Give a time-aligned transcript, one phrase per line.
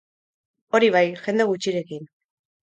[0.77, 2.11] Hori bai, jende gutxirekin.